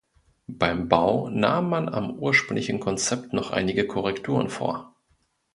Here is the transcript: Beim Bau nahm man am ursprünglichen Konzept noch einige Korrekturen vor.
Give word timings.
Beim 0.47 0.89
Bau 0.89 1.29
nahm 1.29 1.69
man 1.69 1.87
am 1.87 2.17
ursprünglichen 2.17 2.79
Konzept 2.79 3.33
noch 3.33 3.51
einige 3.51 3.85
Korrekturen 3.85 4.49
vor. 4.49 4.95